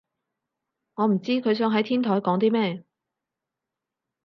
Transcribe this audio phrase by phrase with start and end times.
[0.95, 2.83] 我唔知佢想喺天台講啲咩